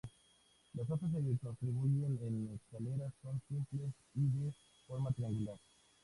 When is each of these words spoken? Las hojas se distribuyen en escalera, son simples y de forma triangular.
Las 0.73 0.89
hojas 0.89 1.11
se 1.11 1.21
distribuyen 1.21 2.17
en 2.23 2.49
escalera, 2.55 3.13
son 3.21 3.39
simples 3.47 3.91
y 4.15 4.23
de 4.29 4.51
forma 4.87 5.11
triangular. 5.11 5.59